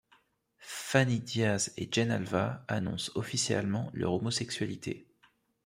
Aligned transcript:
Phanie 0.61 1.19
Diaz 1.19 1.73
& 1.83 1.91
Jenn 1.91 2.09
Alva 2.09 2.65
annoncent 2.67 3.11
officiellement 3.17 3.91
leur 3.93 4.13
homosexualité. 4.13 5.05